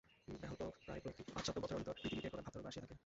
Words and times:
বাহ্যত 0.41 0.61
প্রায় 0.85 1.01
প্রতি 1.03 1.21
পাঁচশত 1.35 1.55
বৎসর 1.61 1.77
অন্তর 1.79 1.95
পৃথিবীতে 1.99 2.27
এই 2.27 2.31
প্রকার 2.31 2.45
ভাব-তরঙ্গ 2.45 2.67
আসিয়া 2.69 2.83
থাকে। 2.83 2.95